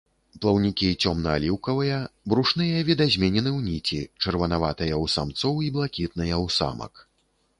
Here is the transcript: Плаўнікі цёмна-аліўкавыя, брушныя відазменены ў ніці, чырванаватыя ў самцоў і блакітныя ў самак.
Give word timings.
Плаўнікі 0.43 0.87
цёмна-аліўкавыя, 1.07 1.99
брушныя 2.31 2.79
відазменены 2.89 3.51
ў 3.57 3.59
ніці, 3.67 4.01
чырванаватыя 4.23 4.95
ў 5.03 5.13
самцоў 5.17 5.55
і 5.67 5.71
блакітныя 5.79 6.35
ў 6.43 6.57
самак. 6.57 6.93